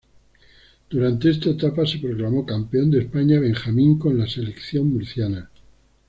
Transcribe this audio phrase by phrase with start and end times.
[0.89, 5.51] Durante esta etapa se proclamó campeón de España benjamín con la selección murciana.